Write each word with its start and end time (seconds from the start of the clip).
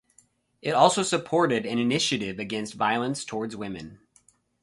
It 0.63 0.71
also 0.71 1.03
supported 1.03 1.63
an 1.67 1.77
initiative 1.77 2.39
against 2.39 2.73
violence 2.73 3.23
towards 3.23 3.55
women. 3.55 3.99